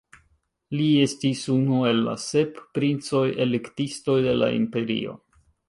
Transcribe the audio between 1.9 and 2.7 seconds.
el la sep